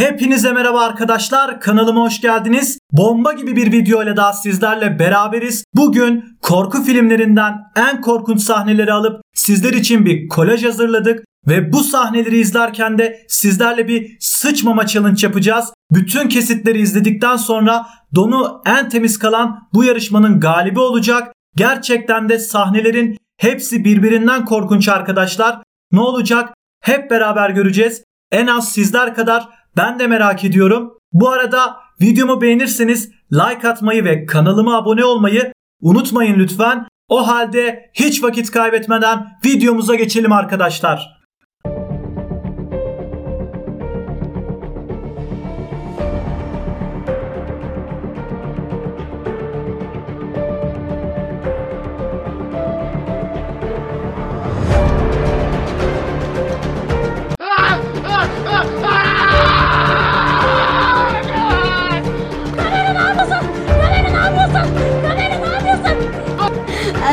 Hepinize 0.00 0.52
merhaba 0.52 0.80
arkadaşlar. 0.80 1.60
Kanalıma 1.60 2.00
hoş 2.00 2.20
geldiniz. 2.20 2.78
Bomba 2.92 3.32
gibi 3.32 3.56
bir 3.56 3.72
video 3.72 4.02
ile 4.02 4.16
daha 4.16 4.32
sizlerle 4.32 4.98
beraberiz. 4.98 5.64
Bugün 5.74 6.24
korku 6.42 6.82
filmlerinden 6.82 7.54
en 7.76 8.00
korkunç 8.00 8.40
sahneleri 8.40 8.92
alıp 8.92 9.20
sizler 9.34 9.72
için 9.72 10.06
bir 10.06 10.28
kolaj 10.28 10.64
hazırladık. 10.64 11.24
Ve 11.48 11.72
bu 11.72 11.82
sahneleri 11.82 12.38
izlerken 12.38 12.98
de 12.98 13.24
sizlerle 13.28 13.88
bir 13.88 14.16
sıçmama 14.20 14.86
challenge 14.86 15.26
yapacağız. 15.26 15.72
Bütün 15.92 16.28
kesitleri 16.28 16.80
izledikten 16.80 17.36
sonra 17.36 17.86
donu 18.14 18.62
en 18.66 18.88
temiz 18.88 19.18
kalan 19.18 19.68
bu 19.74 19.84
yarışmanın 19.84 20.40
galibi 20.40 20.80
olacak. 20.80 21.32
Gerçekten 21.56 22.28
de 22.28 22.38
sahnelerin 22.38 23.16
hepsi 23.38 23.84
birbirinden 23.84 24.44
korkunç 24.44 24.88
arkadaşlar. 24.88 25.62
Ne 25.92 26.00
olacak? 26.00 26.54
Hep 26.82 27.10
beraber 27.10 27.50
göreceğiz. 27.50 28.02
En 28.32 28.46
az 28.46 28.72
sizler 28.72 29.14
kadar 29.14 29.48
ben 29.76 29.98
de 29.98 30.06
merak 30.06 30.44
ediyorum. 30.44 30.98
Bu 31.12 31.30
arada 31.30 31.76
videomu 32.00 32.40
beğenirseniz 32.40 33.10
like 33.32 33.68
atmayı 33.68 34.04
ve 34.04 34.26
kanalıma 34.26 34.76
abone 34.76 35.04
olmayı 35.04 35.52
unutmayın 35.80 36.38
lütfen. 36.38 36.86
O 37.08 37.28
halde 37.28 37.90
hiç 37.94 38.22
vakit 38.22 38.50
kaybetmeden 38.50 39.26
videomuza 39.44 39.94
geçelim 39.94 40.32
arkadaşlar. 40.32 41.19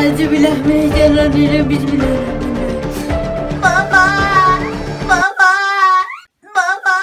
Euzubillahimineşşeytanirracim. 0.08 1.70
Bismillahirrahmanirrahim. 1.70 3.62
Baba! 3.62 4.08
Baba! 5.10 5.52
Baba! 6.56 6.96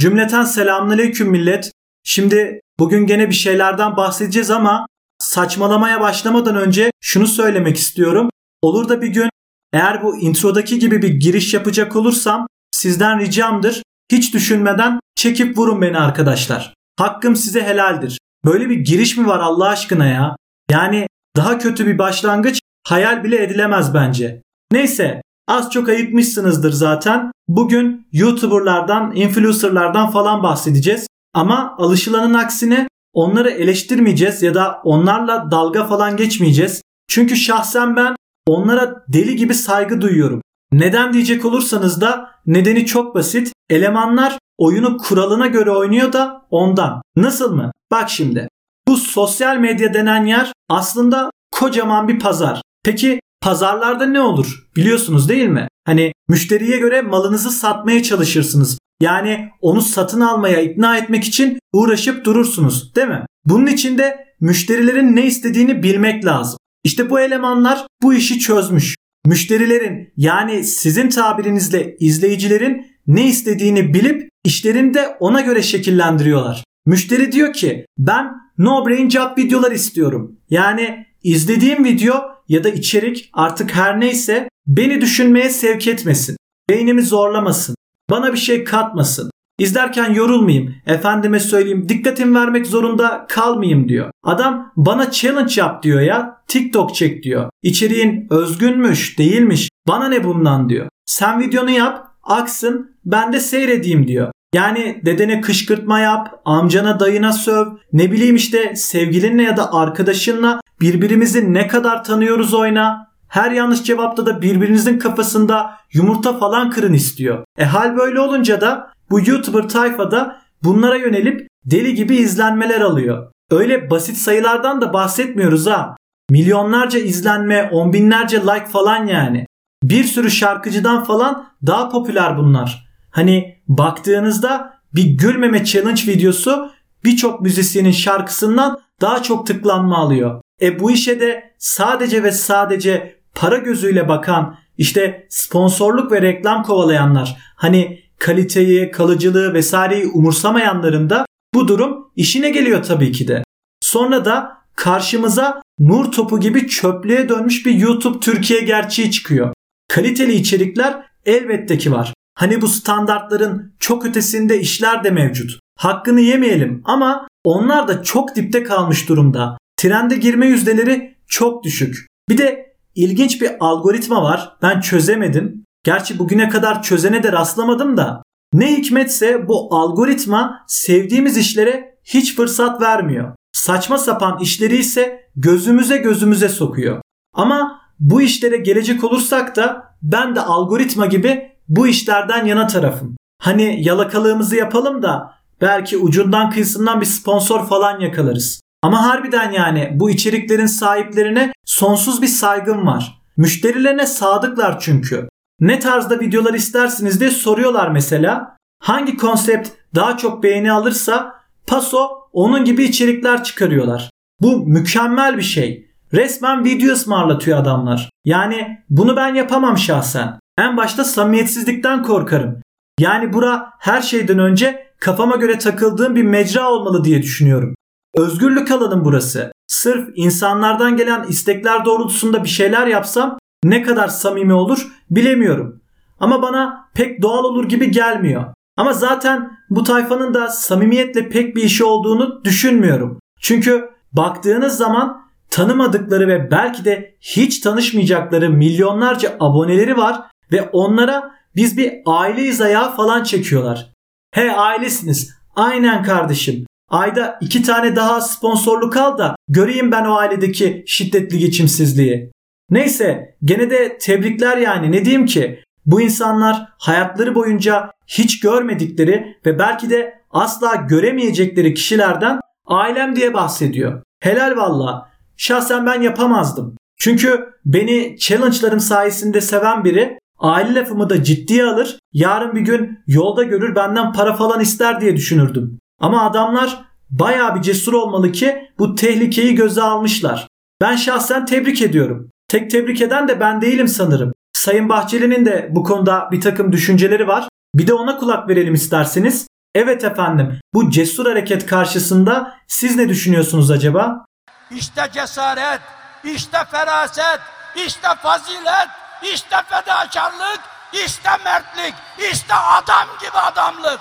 Cümleten 0.00 0.44
selamünaleyküm 0.44 1.30
millet. 1.30 1.72
Şimdi 2.04 2.60
bugün 2.78 3.06
gene 3.06 3.28
bir 3.28 3.34
şeylerden 3.34 3.96
bahsedeceğiz 3.96 4.50
ama 4.50 4.86
saçmalamaya 5.18 6.00
başlamadan 6.00 6.56
önce 6.56 6.90
şunu 7.00 7.26
söylemek 7.26 7.76
istiyorum. 7.76 8.30
Olur 8.62 8.88
da 8.88 9.02
bir 9.02 9.08
gün 9.08 9.30
eğer 9.72 10.02
bu 10.02 10.16
introdaki 10.18 10.78
gibi 10.78 11.02
bir 11.02 11.10
giriş 11.10 11.54
yapacak 11.54 11.96
olursam 11.96 12.46
sizden 12.70 13.20
ricamdır. 13.20 13.82
Hiç 14.12 14.34
düşünmeden 14.34 15.00
çekip 15.14 15.58
vurun 15.58 15.82
beni 15.82 15.98
arkadaşlar. 15.98 16.74
Hakkım 16.98 17.36
size 17.36 17.62
helaldir. 17.62 18.18
Böyle 18.44 18.70
bir 18.70 18.76
giriş 18.76 19.16
mi 19.16 19.26
var 19.26 19.40
Allah 19.40 19.68
aşkına 19.68 20.06
ya? 20.06 20.36
Yani 20.70 21.06
daha 21.36 21.58
kötü 21.58 21.86
bir 21.86 21.98
başlangıç 21.98 22.60
hayal 22.86 23.24
bile 23.24 23.42
edilemez 23.42 23.94
bence. 23.94 24.42
Neyse 24.72 25.22
az 25.48 25.70
çok 25.70 25.88
ayıkmışsınızdır 25.88 26.72
zaten. 26.72 27.32
Bugün 27.48 28.06
YouTuber'lardan, 28.12 29.16
influencer'lardan 29.16 30.10
falan 30.10 30.42
bahsedeceğiz. 30.42 31.06
Ama 31.34 31.74
alışılanın 31.78 32.34
aksine 32.34 32.88
onları 33.12 33.50
eleştirmeyeceğiz 33.50 34.42
ya 34.42 34.54
da 34.54 34.80
onlarla 34.84 35.50
dalga 35.50 35.86
falan 35.86 36.16
geçmeyeceğiz. 36.16 36.82
Çünkü 37.08 37.36
şahsen 37.36 37.96
ben 37.96 38.16
onlara 38.46 39.04
deli 39.08 39.36
gibi 39.36 39.54
saygı 39.54 40.00
duyuyorum. 40.00 40.42
Neden 40.72 41.12
diyecek 41.12 41.44
olursanız 41.44 42.00
da 42.00 42.30
nedeni 42.46 42.86
çok 42.86 43.14
basit. 43.14 43.52
Elemanlar 43.70 44.38
oyunu 44.58 44.96
kuralına 44.96 45.46
göre 45.46 45.70
oynuyor 45.70 46.12
da 46.12 46.46
ondan. 46.50 47.02
Nasıl 47.16 47.54
mı? 47.54 47.72
Bak 47.90 48.10
şimdi. 48.10 48.48
Bu 48.88 48.96
sosyal 48.96 49.56
medya 49.56 49.94
denen 49.94 50.24
yer 50.24 50.52
aslında 50.68 51.30
kocaman 51.52 52.08
bir 52.08 52.18
pazar. 52.18 52.62
Peki 52.84 53.20
pazarlarda 53.42 54.06
ne 54.06 54.20
olur? 54.20 54.66
Biliyorsunuz 54.76 55.28
değil 55.28 55.48
mi? 55.48 55.68
Hani 55.84 56.12
müşteriye 56.28 56.78
göre 56.78 57.02
malınızı 57.02 57.50
satmaya 57.50 58.02
çalışırsınız. 58.02 58.78
Yani 59.00 59.48
onu 59.60 59.82
satın 59.82 60.20
almaya 60.20 60.60
ikna 60.60 60.98
etmek 60.98 61.24
için 61.24 61.58
uğraşıp 61.72 62.24
durursunuz, 62.24 62.94
değil 62.94 63.08
mi? 63.08 63.26
Bunun 63.44 63.66
için 63.66 63.98
de 63.98 64.26
müşterilerin 64.40 65.16
ne 65.16 65.26
istediğini 65.26 65.82
bilmek 65.82 66.24
lazım. 66.24 66.58
İşte 66.84 67.10
bu 67.10 67.20
elemanlar 67.20 67.86
bu 68.02 68.14
işi 68.14 68.38
çözmüş. 68.38 68.94
Müşterilerin 69.26 70.12
yani 70.16 70.64
sizin 70.64 71.08
tabirinizle 71.08 71.96
izleyicilerin 72.00 72.86
ne 73.06 73.26
istediğini 73.26 73.94
bilip 73.94 74.28
işlerini 74.44 74.94
de 74.94 75.16
ona 75.20 75.40
göre 75.40 75.62
şekillendiriyorlar. 75.62 76.64
Müşteri 76.86 77.32
diyor 77.32 77.52
ki 77.52 77.86
ben 77.98 78.32
no 78.58 78.86
brain 78.86 79.08
job 79.08 79.38
videolar 79.38 79.72
istiyorum. 79.72 80.36
Yani 80.50 81.06
izlediğim 81.22 81.84
video 81.84 82.14
ya 82.48 82.64
da 82.64 82.68
içerik 82.68 83.30
artık 83.32 83.74
her 83.74 84.00
neyse 84.00 84.48
beni 84.66 85.00
düşünmeye 85.00 85.50
sevk 85.50 85.86
etmesin. 85.86 86.36
Beynimi 86.70 87.02
zorlamasın. 87.02 87.76
Bana 88.10 88.32
bir 88.32 88.38
şey 88.38 88.64
katmasın. 88.64 89.30
İzlerken 89.58 90.12
yorulmayayım. 90.12 90.74
Efendime 90.86 91.40
söyleyeyim 91.40 91.88
dikkatim 91.88 92.34
vermek 92.34 92.66
zorunda 92.66 93.26
kalmayayım 93.28 93.88
diyor. 93.88 94.10
Adam 94.24 94.72
bana 94.76 95.10
challenge 95.10 95.54
yap 95.56 95.82
diyor 95.82 96.00
ya. 96.00 96.42
TikTok 96.48 96.94
çek 96.94 97.22
diyor. 97.22 97.50
İçeriğin 97.62 98.26
özgünmüş 98.30 99.18
değilmiş. 99.18 99.68
Bana 99.88 100.08
ne 100.08 100.24
bundan 100.24 100.68
diyor. 100.68 100.88
Sen 101.06 101.40
videonu 101.40 101.70
yap 101.70 102.06
aksın 102.22 102.96
ben 103.04 103.32
de 103.32 103.40
seyredeyim 103.40 104.08
diyor. 104.08 104.32
Yani 104.54 105.00
dedene 105.04 105.40
kışkırtma 105.40 106.00
yap, 106.00 106.40
amcana 106.44 107.00
dayına 107.00 107.32
söv, 107.32 107.66
ne 107.92 108.12
bileyim 108.12 108.36
işte 108.36 108.76
sevgilinle 108.76 109.42
ya 109.42 109.56
da 109.56 109.72
arkadaşınla 109.72 110.60
birbirimizi 110.80 111.54
ne 111.54 111.66
kadar 111.66 112.04
tanıyoruz 112.04 112.54
oyna. 112.54 113.06
Her 113.28 113.50
yanlış 113.50 113.82
cevapta 113.82 114.26
da 114.26 114.42
birbirinizin 114.42 114.98
kafasında 114.98 115.76
yumurta 115.92 116.38
falan 116.38 116.70
kırın 116.70 116.92
istiyor. 116.92 117.44
E 117.58 117.64
hal 117.64 117.96
böyle 117.96 118.20
olunca 118.20 118.60
da 118.60 118.90
bu 119.10 119.20
YouTuber 119.20 119.68
tayfada 119.68 120.36
bunlara 120.62 120.96
yönelip 120.96 121.48
deli 121.64 121.94
gibi 121.94 122.16
izlenmeler 122.16 122.80
alıyor. 122.80 123.32
Öyle 123.50 123.90
basit 123.90 124.16
sayılardan 124.16 124.80
da 124.80 124.92
bahsetmiyoruz 124.92 125.66
ha. 125.66 125.96
Milyonlarca 126.30 126.98
izlenme, 126.98 127.68
on 127.72 127.92
binlerce 127.92 128.40
like 128.40 128.66
falan 128.66 129.06
yani. 129.06 129.46
Bir 129.82 130.04
sürü 130.04 130.30
şarkıcıdan 130.30 131.04
falan 131.04 131.46
daha 131.66 131.88
popüler 131.88 132.38
bunlar. 132.38 132.85
Hani 133.16 133.56
baktığınızda 133.68 134.80
bir 134.94 135.04
gülmeme 135.04 135.64
challenge 135.64 136.02
videosu 136.06 136.70
birçok 137.04 137.40
müzisyenin 137.40 137.90
şarkısından 137.90 138.80
daha 139.00 139.22
çok 139.22 139.46
tıklanma 139.46 139.98
alıyor. 139.98 140.40
E 140.62 140.80
bu 140.80 140.90
işe 140.90 141.20
de 141.20 141.54
sadece 141.58 142.22
ve 142.22 142.32
sadece 142.32 143.20
para 143.34 143.56
gözüyle 143.56 144.08
bakan 144.08 144.56
işte 144.78 145.26
sponsorluk 145.30 146.12
ve 146.12 146.22
reklam 146.22 146.62
kovalayanlar 146.62 147.36
hani 147.56 148.00
kaliteyi, 148.18 148.90
kalıcılığı 148.90 149.54
vesaireyi 149.54 150.06
umursamayanların 150.06 151.10
da 151.10 151.26
bu 151.54 151.68
durum 151.68 152.10
işine 152.16 152.50
geliyor 152.50 152.82
tabii 152.82 153.12
ki 153.12 153.28
de. 153.28 153.42
Sonra 153.80 154.24
da 154.24 154.52
karşımıza 154.74 155.62
nur 155.78 156.12
topu 156.12 156.40
gibi 156.40 156.68
çöplüğe 156.68 157.28
dönmüş 157.28 157.66
bir 157.66 157.74
YouTube 157.74 158.20
Türkiye 158.20 158.60
gerçeği 158.60 159.10
çıkıyor. 159.10 159.52
Kaliteli 159.88 160.32
içerikler 160.32 161.06
elbette 161.26 161.78
ki 161.78 161.92
var. 161.92 162.14
Hani 162.38 162.62
bu 162.62 162.68
standartların 162.68 163.74
çok 163.78 164.06
ötesinde 164.06 164.60
işler 164.60 165.04
de 165.04 165.10
mevcut. 165.10 165.58
Hakkını 165.78 166.20
yemeyelim 166.20 166.82
ama 166.84 167.28
onlar 167.44 167.88
da 167.88 168.02
çok 168.02 168.36
dipte 168.36 168.62
kalmış 168.62 169.08
durumda. 169.08 169.58
Trende 169.76 170.16
girme 170.16 170.46
yüzdeleri 170.46 171.16
çok 171.26 171.64
düşük. 171.64 172.06
Bir 172.28 172.38
de 172.38 172.76
ilginç 172.94 173.42
bir 173.42 173.50
algoritma 173.60 174.22
var. 174.22 174.56
Ben 174.62 174.80
çözemedim. 174.80 175.64
Gerçi 175.84 176.18
bugüne 176.18 176.48
kadar 176.48 176.82
çözene 176.82 177.22
de 177.22 177.32
rastlamadım 177.32 177.96
da. 177.96 178.22
Ne 178.52 178.76
hikmetse 178.76 179.48
bu 179.48 179.74
algoritma 179.76 180.64
sevdiğimiz 180.66 181.36
işlere 181.36 181.98
hiç 182.04 182.36
fırsat 182.36 182.80
vermiyor. 182.80 183.34
Saçma 183.52 183.98
sapan 183.98 184.38
işleri 184.40 184.76
ise 184.76 185.30
gözümüze 185.36 185.96
gözümüze 185.96 186.48
sokuyor. 186.48 187.00
Ama 187.34 187.80
bu 188.00 188.22
işlere 188.22 188.56
gelecek 188.56 189.04
olursak 189.04 189.56
da 189.56 189.96
ben 190.02 190.36
de 190.36 190.40
algoritma 190.40 191.06
gibi 191.06 191.55
bu 191.68 191.86
işlerden 191.86 192.44
yana 192.44 192.66
tarafım. 192.66 193.16
Hani 193.42 193.82
yalakalığımızı 193.82 194.56
yapalım 194.56 195.02
da 195.02 195.34
belki 195.60 195.98
ucundan 195.98 196.50
kıyısından 196.50 197.00
bir 197.00 197.06
sponsor 197.06 197.66
falan 197.66 198.00
yakalarız. 198.00 198.60
Ama 198.82 199.02
harbiden 199.02 199.50
yani 199.50 199.90
bu 199.94 200.10
içeriklerin 200.10 200.66
sahiplerine 200.66 201.52
sonsuz 201.64 202.22
bir 202.22 202.26
saygım 202.26 202.86
var. 202.86 203.22
Müşterilerine 203.36 204.06
sadıklar 204.06 204.80
çünkü. 204.80 205.28
Ne 205.60 205.80
tarzda 205.80 206.20
videolar 206.20 206.54
istersiniz 206.54 207.20
diye 207.20 207.30
soruyorlar 207.30 207.90
mesela. 207.90 208.56
Hangi 208.82 209.16
konsept 209.16 209.68
daha 209.94 210.16
çok 210.16 210.42
beğeni 210.42 210.72
alırsa 210.72 211.34
paso 211.66 212.08
onun 212.32 212.64
gibi 212.64 212.84
içerikler 212.84 213.44
çıkarıyorlar. 213.44 214.10
Bu 214.40 214.66
mükemmel 214.66 215.36
bir 215.36 215.42
şey. 215.42 215.90
Resmen 216.12 216.64
video 216.64 216.92
ısmarlatıyor 216.92 217.58
adamlar. 217.58 218.10
Yani 218.24 218.78
bunu 218.90 219.16
ben 219.16 219.34
yapamam 219.34 219.78
şahsen. 219.78 220.38
En 220.58 220.76
başta 220.76 221.04
samimiyetsizlikten 221.04 222.02
korkarım. 222.02 222.62
Yani 223.00 223.32
bura 223.32 223.70
her 223.78 224.02
şeyden 224.02 224.38
önce 224.38 224.86
kafama 225.00 225.36
göre 225.36 225.58
takıldığım 225.58 226.14
bir 226.14 226.22
mecra 226.22 226.70
olmalı 226.70 227.04
diye 227.04 227.22
düşünüyorum. 227.22 227.74
Özgürlük 228.16 228.70
alanım 228.70 229.04
burası. 229.04 229.52
Sırf 229.66 230.08
insanlardan 230.14 230.96
gelen 230.96 231.24
istekler 231.28 231.84
doğrultusunda 231.84 232.44
bir 232.44 232.48
şeyler 232.48 232.86
yapsam 232.86 233.38
ne 233.64 233.82
kadar 233.82 234.08
samimi 234.08 234.52
olur 234.52 234.86
bilemiyorum. 235.10 235.80
Ama 236.20 236.42
bana 236.42 236.88
pek 236.94 237.22
doğal 237.22 237.44
olur 237.44 237.68
gibi 237.68 237.90
gelmiyor. 237.90 238.44
Ama 238.76 238.92
zaten 238.92 239.58
bu 239.70 239.84
tayfanın 239.84 240.34
da 240.34 240.48
samimiyetle 240.48 241.28
pek 241.28 241.56
bir 241.56 241.62
işi 241.62 241.84
olduğunu 241.84 242.44
düşünmüyorum. 242.44 243.18
Çünkü 243.40 243.90
baktığınız 244.12 244.76
zaman 244.76 245.26
tanımadıkları 245.50 246.28
ve 246.28 246.50
belki 246.50 246.84
de 246.84 247.16
hiç 247.20 247.60
tanışmayacakları 247.60 248.50
milyonlarca 248.50 249.36
aboneleri 249.40 249.96
var 249.96 250.22
ve 250.52 250.62
onlara 250.62 251.30
biz 251.56 251.76
bir 251.76 251.92
aileyiz 252.06 252.60
ayağı 252.60 252.96
falan 252.96 253.22
çekiyorlar. 253.22 253.92
He 254.34 254.52
ailesiniz. 254.52 255.36
Aynen 255.56 256.02
kardeşim. 256.02 256.66
Ayda 256.90 257.38
iki 257.40 257.62
tane 257.62 257.96
daha 257.96 258.20
sponsorluk 258.20 258.96
al 258.96 259.18
da 259.18 259.36
göreyim 259.48 259.92
ben 259.92 260.04
o 260.04 260.14
ailedeki 260.14 260.84
şiddetli 260.86 261.38
geçimsizliği. 261.38 262.30
Neyse 262.70 263.36
gene 263.44 263.70
de 263.70 263.98
tebrikler 263.98 264.56
yani 264.56 264.92
ne 264.92 265.04
diyeyim 265.04 265.26
ki 265.26 265.62
bu 265.86 266.00
insanlar 266.00 266.68
hayatları 266.78 267.34
boyunca 267.34 267.90
hiç 268.06 268.40
görmedikleri 268.40 269.36
ve 269.46 269.58
belki 269.58 269.90
de 269.90 270.20
asla 270.30 270.74
göremeyecekleri 270.74 271.74
kişilerden 271.74 272.40
ailem 272.66 273.16
diye 273.16 273.34
bahsediyor. 273.34 274.02
Helal 274.20 274.56
valla. 274.56 275.10
Şahsen 275.36 275.86
ben 275.86 276.02
yapamazdım. 276.02 276.76
Çünkü 276.98 277.48
beni 277.64 278.16
challenge'larım 278.18 278.80
sayesinde 278.80 279.40
seven 279.40 279.84
biri 279.84 280.18
aile 280.38 280.74
lafımı 280.74 281.10
da 281.10 281.22
ciddiye 281.22 281.64
alır, 281.64 281.98
yarın 282.12 282.54
bir 282.54 282.60
gün 282.60 282.98
yolda 283.06 283.42
görür 283.42 283.74
benden 283.74 284.12
para 284.12 284.34
falan 284.34 284.60
ister 284.60 285.00
diye 285.00 285.16
düşünürdüm. 285.16 285.78
Ama 286.00 286.22
adamlar 286.22 286.84
baya 287.10 287.54
bir 287.54 287.62
cesur 287.62 287.92
olmalı 287.92 288.32
ki 288.32 288.68
bu 288.78 288.94
tehlikeyi 288.94 289.54
göze 289.54 289.82
almışlar. 289.82 290.48
Ben 290.80 290.96
şahsen 290.96 291.46
tebrik 291.46 291.82
ediyorum. 291.82 292.30
Tek 292.48 292.70
tebrik 292.70 293.02
eden 293.02 293.28
de 293.28 293.40
ben 293.40 293.60
değilim 293.60 293.88
sanırım. 293.88 294.32
Sayın 294.52 294.88
Bahçeli'nin 294.88 295.44
de 295.44 295.68
bu 295.70 295.84
konuda 295.84 296.28
bir 296.32 296.40
takım 296.40 296.72
düşünceleri 296.72 297.28
var. 297.28 297.48
Bir 297.74 297.86
de 297.86 297.94
ona 297.94 298.18
kulak 298.18 298.48
verelim 298.48 298.74
isterseniz. 298.74 299.46
Evet 299.74 300.04
efendim 300.04 300.60
bu 300.74 300.90
cesur 300.90 301.26
hareket 301.26 301.66
karşısında 301.66 302.56
siz 302.66 302.96
ne 302.96 303.08
düşünüyorsunuz 303.08 303.70
acaba? 303.70 304.24
İşte 304.70 305.02
cesaret, 305.12 305.80
işte 306.24 306.58
feraset, 306.70 307.40
işte 307.86 308.08
fazilet, 308.22 308.88
işte 309.22 309.56
fedakarlık, 309.68 310.60
işte 310.92 311.30
mertlik, 311.44 311.94
işte 312.32 312.54
adam 312.54 313.08
gibi 313.20 313.38
adamlık. 313.38 314.00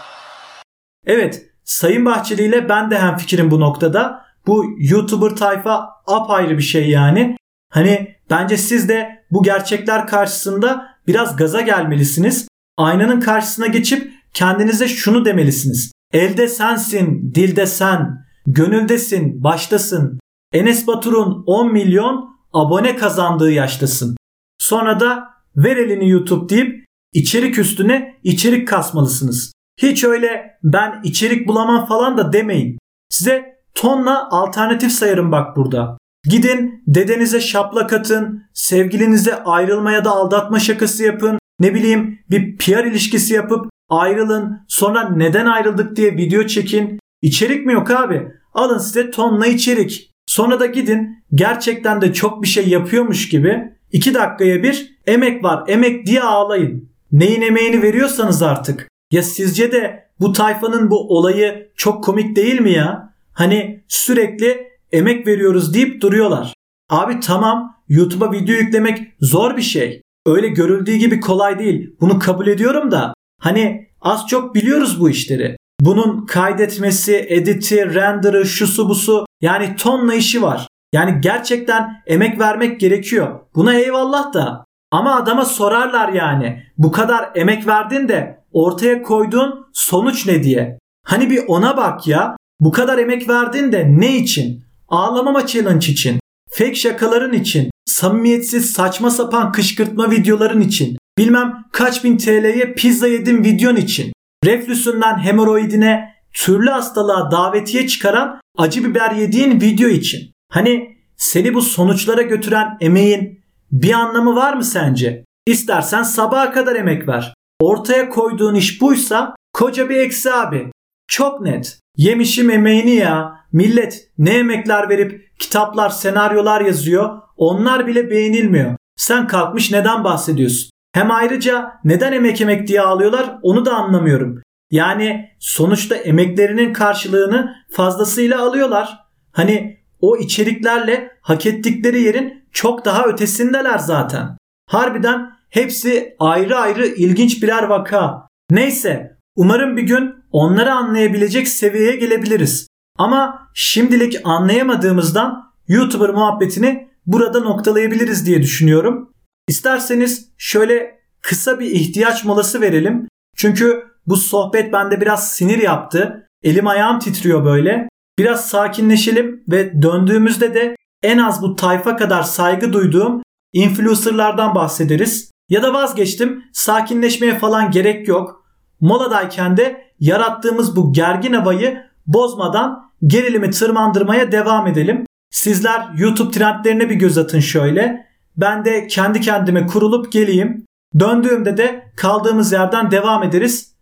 Evet 1.06 1.46
Sayın 1.66 2.06
Bahçeli 2.06 2.44
ile 2.44 2.70
ben 2.70 2.92
de 2.92 3.00
hem 3.00 3.18
fikrim 3.18 3.52
bu 3.52 3.60
noktada. 3.60 4.26
Bu 4.48 4.66
YouTuber 4.78 5.36
tayfa 5.36 5.90
apayrı 6.08 6.58
bir 6.58 6.64
şey 6.64 6.90
yani. 6.90 7.38
Hani 7.72 8.16
bence 8.30 8.58
siz 8.58 8.90
de 8.90 9.26
bu 9.32 9.44
gerçekler 9.44 10.08
karşısında 10.08 10.86
biraz 11.08 11.36
gaza 11.36 11.62
gelmelisiniz. 11.62 12.48
Aynanın 12.78 13.20
karşısına 13.20 13.68
geçip 13.68 14.14
kendinize 14.34 14.88
şunu 14.88 15.26
demelisiniz. 15.26 15.92
Elde 16.14 16.48
sensin, 16.48 17.32
dilde 17.36 17.66
sen, 17.66 18.26
gönüldesin, 18.48 19.44
baştasın. 19.44 20.20
Enes 20.54 20.88
Batur'un 20.88 21.44
10 21.48 21.72
milyon 21.72 22.38
abone 22.54 22.96
kazandığı 22.96 23.52
yaştasın. 23.52 24.18
Sonra 24.66 25.00
da 25.00 25.30
ver 25.56 25.78
elini 25.78 26.10
YouTube 26.10 26.50
deyip 26.50 26.86
içerik 27.14 27.60
üstüne 27.60 28.16
içerik 28.24 28.68
kasmalısınız. 28.68 29.54
Hiç 29.82 30.04
öyle 30.04 30.58
ben 30.64 31.02
içerik 31.04 31.48
bulamam 31.48 31.86
falan 31.86 32.18
da 32.18 32.34
demeyin. 32.34 32.78
Size 33.10 33.60
tonla 33.76 34.30
alternatif 34.32 34.92
sayarım 34.92 35.32
bak 35.32 35.58
burada. 35.58 35.98
Gidin 36.30 36.84
dedenize 36.88 37.42
şaplak 37.42 37.94
atın, 37.94 38.44
sevgilinize 38.54 39.44
ayrılma 39.44 39.92
ya 39.92 40.06
da 40.06 40.12
aldatma 40.12 40.60
şakası 40.60 41.04
yapın, 41.04 41.40
ne 41.60 41.74
bileyim 41.74 42.20
bir 42.30 42.58
PR 42.58 42.86
ilişkisi 42.86 43.34
yapıp 43.34 43.66
ayrılın, 43.90 44.66
sonra 44.68 45.10
neden 45.10 45.46
ayrıldık 45.46 45.96
diye 45.96 46.18
video 46.18 46.48
çekin. 46.48 47.00
İçerik 47.22 47.66
mi 47.66 47.74
yok 47.74 47.92
abi? 47.92 48.28
Alın 48.54 48.78
size 48.78 49.12
tonla 49.12 49.48
içerik. 49.48 50.12
Sonra 50.28 50.60
da 50.60 50.66
gidin 50.66 51.24
gerçekten 51.34 52.02
de 52.02 52.14
çok 52.14 52.44
bir 52.44 52.48
şey 52.48 52.70
yapıyormuş 52.70 53.30
gibi 53.30 53.75
2 53.92 54.14
dakikaya 54.14 54.64
bir 54.64 54.96
emek 55.08 55.44
var 55.44 55.64
emek 55.68 56.06
diye 56.06 56.22
ağlayın. 56.24 56.90
Neyin 57.12 57.42
emeğini 57.42 57.82
veriyorsanız 57.82 58.42
artık. 58.42 58.88
Ya 59.12 59.24
sizce 59.24 59.72
de 59.72 60.06
bu 60.20 60.34
tayfanın 60.34 60.92
bu 60.92 61.18
olayı 61.18 61.70
çok 61.76 62.04
komik 62.04 62.36
değil 62.36 62.62
mi 62.62 62.72
ya? 62.72 63.14
Hani 63.34 63.84
sürekli 63.88 64.68
emek 64.92 65.28
veriyoruz 65.28 65.74
deyip 65.74 66.02
duruyorlar. 66.02 66.54
Abi 66.90 67.20
tamam 67.20 67.76
YouTube'a 67.90 68.32
video 68.32 68.56
yüklemek 68.56 69.00
zor 69.22 69.58
bir 69.58 69.62
şey. 69.62 70.02
Öyle 70.26 70.48
görüldüğü 70.48 70.96
gibi 70.96 71.20
kolay 71.20 71.60
değil. 71.60 71.96
Bunu 72.02 72.20
kabul 72.20 72.48
ediyorum 72.48 72.92
da 72.92 73.14
hani 73.42 73.88
az 74.02 74.28
çok 74.28 74.56
biliyoruz 74.56 75.00
bu 75.00 75.10
işleri. 75.10 75.58
Bunun 75.82 76.26
kaydetmesi, 76.26 77.26
editi, 77.30 77.94
render'ı, 77.94 78.46
şusu 78.46 78.90
busu 78.90 79.26
yani 79.42 79.76
tonla 79.76 80.16
işi 80.16 80.42
var. 80.42 80.68
Yani 80.94 81.22
gerçekten 81.22 82.04
emek 82.08 82.40
vermek 82.40 82.80
gerekiyor. 82.80 83.40
Buna 83.56 83.74
eyvallah 83.74 84.34
da. 84.34 84.66
Ama 84.92 85.16
adama 85.16 85.46
sorarlar 85.46 86.10
yani. 86.10 86.64
Bu 86.78 86.92
kadar 86.92 87.32
emek 87.36 87.68
verdin 87.68 88.08
de 88.08 88.44
ortaya 88.52 89.02
koyduğun 89.02 89.66
sonuç 89.74 90.28
ne 90.28 90.44
diye. 90.44 90.80
Hani 91.06 91.30
bir 91.30 91.44
ona 91.48 91.78
bak 91.78 92.08
ya. 92.08 92.38
Bu 92.60 92.72
kadar 92.72 92.98
emek 92.98 93.30
verdin 93.30 93.72
de 93.72 93.86
ne 93.90 94.18
için? 94.18 94.64
Ağlamama 94.88 95.48
challenge 95.48 95.88
için. 95.88 96.20
Fake 96.50 96.76
şakaların 96.76 97.34
için. 97.34 97.70
Samimiyetsiz 97.86 98.72
saçma 98.72 99.10
sapan 99.10 99.52
kışkırtma 99.52 100.12
videoların 100.12 100.62
için. 100.62 100.98
Bilmem 101.18 101.66
kaç 101.72 102.04
bin 102.04 102.18
TL'ye 102.18 102.74
pizza 102.74 103.08
yedim 103.08 103.44
videon 103.44 103.76
için. 103.76 104.14
Reflüsünden 104.46 105.18
hemoroidine 105.18 106.16
türlü 106.34 106.70
hastalığa 106.70 107.32
davetiye 107.32 107.88
çıkaran 107.88 108.42
acı 108.58 108.84
biber 108.86 109.12
yediğin 109.12 109.62
video 109.62 109.90
için. 109.90 110.35
Hani 110.50 110.98
seni 111.18 111.54
bu 111.54 111.62
sonuçlara 111.62 112.22
götüren 112.22 112.78
emeğin 112.82 113.44
bir 113.72 113.94
anlamı 113.94 114.36
var 114.36 114.54
mı 114.54 114.64
sence? 114.64 115.26
İstersen 115.46 116.04
sabaha 116.04 116.52
kadar 116.52 116.76
emek 116.76 117.08
ver. 117.08 117.34
Ortaya 117.60 118.10
koyduğun 118.10 118.56
iş 118.56 118.82
buysa 118.82 119.36
koca 119.54 119.90
bir 119.90 119.96
eksi 119.96 120.34
abi. 120.34 120.72
Çok 121.08 121.42
net. 121.42 121.80
Yemişim 121.98 122.50
emeğini 122.50 122.96
ya. 122.96 123.36
Millet 123.52 124.10
ne 124.18 124.38
emekler 124.38 124.90
verip 124.90 125.40
kitaplar, 125.40 125.90
senaryolar 125.90 126.62
yazıyor. 126.62 127.20
Onlar 127.38 127.88
bile 127.88 128.10
beğenilmiyor. 128.10 128.76
Sen 128.98 129.28
kalkmış 129.28 129.72
neden 129.72 130.04
bahsediyorsun? 130.04 130.70
Hem 130.94 131.12
ayrıca 131.12 131.72
neden 131.84 132.12
emek 132.12 132.42
emek 132.42 132.68
diye 132.68 132.82
ağlıyorlar 132.82 133.40
onu 133.42 133.66
da 133.66 133.76
anlamıyorum. 133.76 134.42
Yani 134.72 135.30
sonuçta 135.40 135.96
emeklerinin 135.96 136.74
karşılığını 136.74 137.56
fazlasıyla 137.72 138.42
alıyorlar. 138.42 139.00
Hani 139.32 139.85
o 140.02 140.18
içeriklerle 140.18 141.12
hak 141.22 141.46
ettikleri 141.46 142.02
yerin 142.02 142.44
çok 142.52 142.86
daha 142.86 143.06
ötesindeler 143.06 143.78
zaten. 143.78 144.38
Harbiden 144.70 145.32
hepsi 145.50 146.16
ayrı 146.20 146.58
ayrı 146.58 146.86
ilginç 146.86 147.44
birer 147.44 147.64
vaka. 147.64 148.28
Neyse 148.52 149.18
umarım 149.36 149.78
bir 149.78 149.84
gün 149.84 150.16
onları 150.32 150.74
anlayabilecek 150.74 151.48
seviyeye 151.48 151.96
gelebiliriz. 151.96 152.68
Ama 152.98 153.50
şimdilik 153.54 154.16
anlayamadığımızdan 154.24 155.54
YouTuber 155.68 156.10
muhabbetini 156.10 156.90
burada 157.06 157.40
noktalayabiliriz 157.40 158.26
diye 158.26 158.42
düşünüyorum. 158.42 159.14
İsterseniz 159.48 160.30
şöyle 160.38 161.00
kısa 161.22 161.60
bir 161.60 161.72
ihtiyaç 161.72 162.26
molası 162.26 162.62
verelim. 162.62 163.08
Çünkü 163.36 163.84
bu 164.08 164.18
sohbet 164.18 164.74
bende 164.74 165.02
biraz 165.02 165.34
sinir 165.34 165.58
yaptı. 165.58 166.30
Elim 166.44 166.68
ayağım 166.68 167.00
titriyor 167.00 167.46
böyle. 167.46 167.90
Biraz 168.18 168.50
sakinleşelim 168.50 169.44
ve 169.48 169.82
döndüğümüzde 169.82 170.54
de 170.54 170.76
en 171.04 171.18
az 171.18 171.42
bu 171.42 171.56
tayfa 171.56 171.96
kadar 171.96 172.24
saygı 172.24 172.74
duyduğum 172.74 173.22
influencerlardan 173.54 174.56
bahsederiz. 174.56 175.32
Ya 175.50 175.64
da 175.64 175.74
vazgeçtim 175.74 176.44
sakinleşmeye 176.54 177.40
falan 177.40 177.72
gerek 177.72 178.08
yok. 178.08 178.46
Moladayken 178.80 179.58
de 179.58 179.92
yarattığımız 180.00 180.76
bu 180.76 180.94
gergin 180.94 181.34
havayı 181.34 181.84
bozmadan 182.08 182.92
gerilimi 183.06 183.52
tırmandırmaya 183.52 184.32
devam 184.32 184.68
edelim. 184.68 185.06
Sizler 185.32 185.88
YouTube 185.98 186.32
trendlerine 186.32 186.90
bir 186.90 186.96
göz 186.96 187.18
atın 187.18 187.40
şöyle. 187.40 188.06
Ben 188.38 188.66
de 188.66 188.88
kendi 188.88 189.22
kendime 189.22 189.66
kurulup 189.66 190.12
geleyim. 190.12 190.66
Döndüğümde 191.00 191.58
de 191.58 191.92
kaldığımız 191.98 192.52
yerden 192.52 192.92
devam 192.92 193.24
ederiz. 193.24 193.76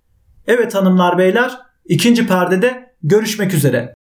Evet 0.48 0.76
hanımlar 0.76 1.18
beyler 1.18 1.52
ikinci 1.86 2.28
perdede 2.28 2.96
görüşmek 3.04 3.54
üzere. 3.54 3.94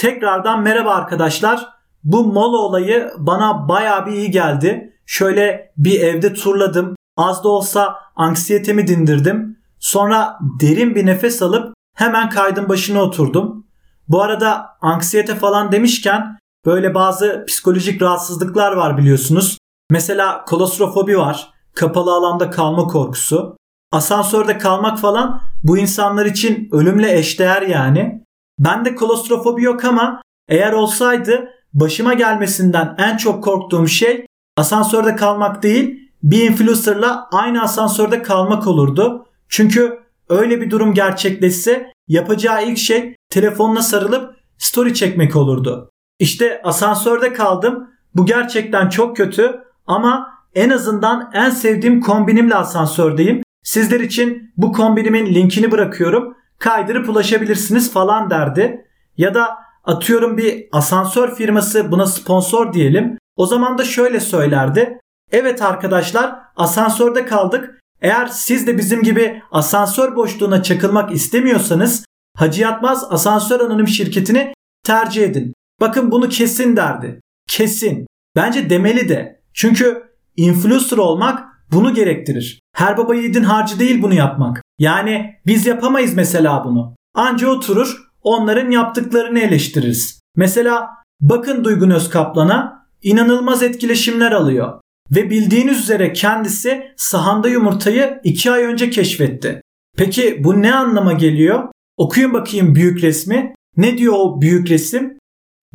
Tekrardan 0.00 0.62
merhaba 0.62 0.90
arkadaşlar. 0.90 1.68
Bu 2.04 2.24
mola 2.24 2.56
olayı 2.56 3.10
bana 3.18 3.68
baya 3.68 4.06
bir 4.06 4.12
iyi 4.12 4.30
geldi. 4.30 4.96
Şöyle 5.06 5.72
bir 5.76 6.00
evde 6.00 6.32
turladım. 6.32 6.96
Az 7.16 7.44
da 7.44 7.48
olsa 7.48 7.96
anksiyetemi 8.16 8.86
dindirdim. 8.86 9.58
Sonra 9.80 10.38
derin 10.60 10.94
bir 10.94 11.06
nefes 11.06 11.42
alıp 11.42 11.74
hemen 11.96 12.30
kaydın 12.30 12.68
başına 12.68 13.02
oturdum. 13.02 13.66
Bu 14.08 14.22
arada 14.22 14.66
anksiyete 14.80 15.34
falan 15.34 15.72
demişken 15.72 16.38
böyle 16.66 16.94
bazı 16.94 17.44
psikolojik 17.48 18.02
rahatsızlıklar 18.02 18.72
var 18.72 18.98
biliyorsunuz. 18.98 19.58
Mesela 19.90 20.44
kolostrofobi 20.44 21.18
var. 21.18 21.50
Kapalı 21.74 22.12
alanda 22.12 22.50
kalma 22.50 22.86
korkusu. 22.86 23.56
Asansörde 23.92 24.58
kalmak 24.58 24.98
falan 24.98 25.40
bu 25.62 25.78
insanlar 25.78 26.26
için 26.26 26.68
ölümle 26.72 27.18
eşdeğer 27.18 27.62
yani. 27.62 28.24
Bende 28.60 28.94
kolostrofobi 28.94 29.62
yok 29.62 29.84
ama 29.84 30.22
eğer 30.48 30.72
olsaydı 30.72 31.50
başıma 31.74 32.14
gelmesinden 32.14 32.94
en 32.98 33.16
çok 33.16 33.44
korktuğum 33.44 33.88
şey 33.88 34.26
asansörde 34.56 35.16
kalmak 35.16 35.62
değil 35.62 36.10
bir 36.22 36.50
influencerla 36.50 37.28
aynı 37.32 37.62
asansörde 37.62 38.22
kalmak 38.22 38.66
olurdu. 38.66 39.26
Çünkü 39.48 40.00
öyle 40.28 40.60
bir 40.60 40.70
durum 40.70 40.94
gerçekleşse 40.94 41.92
yapacağı 42.08 42.66
ilk 42.66 42.78
şey 42.78 43.14
telefonuna 43.30 43.82
sarılıp 43.82 44.34
story 44.58 44.94
çekmek 44.94 45.36
olurdu. 45.36 45.90
İşte 46.18 46.60
asansörde 46.64 47.32
kaldım. 47.32 47.90
Bu 48.14 48.26
gerçekten 48.26 48.88
çok 48.88 49.16
kötü 49.16 49.60
ama 49.86 50.28
en 50.54 50.70
azından 50.70 51.30
en 51.34 51.50
sevdiğim 51.50 52.00
kombinimle 52.00 52.54
asansördeyim. 52.54 53.42
Sizler 53.62 54.00
için 54.00 54.52
bu 54.56 54.72
kombinimin 54.72 55.26
linkini 55.26 55.70
bırakıyorum. 55.70 56.36
Kaydırıp 56.60 57.08
ulaşabilirsiniz 57.08 57.92
falan 57.92 58.30
derdi. 58.30 58.86
Ya 59.16 59.34
da 59.34 59.58
atıyorum 59.84 60.36
bir 60.36 60.68
asansör 60.72 61.34
firması 61.34 61.92
buna 61.92 62.06
sponsor 62.06 62.72
diyelim. 62.72 63.18
O 63.36 63.46
zaman 63.46 63.78
da 63.78 63.84
şöyle 63.84 64.20
söylerdi. 64.20 64.98
Evet 65.32 65.62
arkadaşlar 65.62 66.34
asansörde 66.56 67.26
kaldık. 67.26 67.80
Eğer 68.02 68.26
siz 68.26 68.66
de 68.66 68.78
bizim 68.78 69.02
gibi 69.02 69.42
asansör 69.50 70.16
boşluğuna 70.16 70.62
çakılmak 70.62 71.12
istemiyorsanız 71.12 72.04
Hacı 72.36 72.62
Yatmaz 72.62 73.06
Asansör 73.10 73.60
Anonim 73.60 73.88
şirketini 73.88 74.54
tercih 74.84 75.24
edin. 75.24 75.54
Bakın 75.80 76.10
bunu 76.10 76.28
kesin 76.28 76.76
derdi. 76.76 77.20
Kesin. 77.48 78.06
Bence 78.36 78.70
demeli 78.70 79.08
de. 79.08 79.40
Çünkü 79.54 80.02
influencer 80.36 80.96
olmak 80.96 81.49
bunu 81.72 81.94
gerektirir. 81.94 82.60
Her 82.74 82.96
baba 82.96 83.14
yiğidin 83.14 83.42
harcı 83.42 83.78
değil 83.78 84.02
bunu 84.02 84.14
yapmak. 84.14 84.62
Yani 84.78 85.34
biz 85.46 85.66
yapamayız 85.66 86.14
mesela 86.14 86.64
bunu. 86.64 86.94
Anca 87.14 87.48
oturur 87.48 87.96
onların 88.22 88.70
yaptıklarını 88.70 89.40
eleştiririz. 89.40 90.20
Mesela 90.36 90.88
bakın 91.20 91.64
Duygun 91.64 91.90
Özkaplan'a 91.90 92.86
inanılmaz 93.02 93.62
etkileşimler 93.62 94.32
alıyor. 94.32 94.80
Ve 95.10 95.30
bildiğiniz 95.30 95.78
üzere 95.78 96.12
kendisi 96.12 96.82
sahanda 96.96 97.48
yumurtayı 97.48 98.20
2 98.24 98.50
ay 98.50 98.64
önce 98.64 98.90
keşfetti. 98.90 99.62
Peki 99.96 100.44
bu 100.44 100.62
ne 100.62 100.74
anlama 100.74 101.12
geliyor? 101.12 101.68
Okuyun 101.96 102.32
bakayım 102.32 102.74
büyük 102.74 103.02
resmi. 103.02 103.54
Ne 103.76 103.98
diyor 103.98 104.14
o 104.16 104.40
büyük 104.40 104.70
resim? 104.70 105.18